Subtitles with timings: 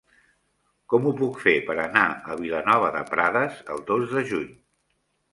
[0.93, 4.49] Com ho puc fer per anar a Vilanova de Prades el dos de juny?